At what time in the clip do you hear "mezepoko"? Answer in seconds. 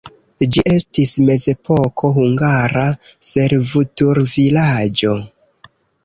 1.25-2.09